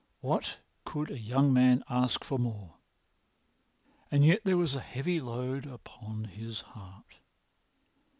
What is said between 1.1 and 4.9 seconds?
a young man ask for more? And yet there was a